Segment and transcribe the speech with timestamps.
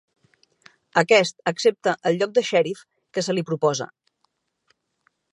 [1.01, 2.81] Aquest accepta el lloc de xèrif
[3.17, 3.87] que se li proposa.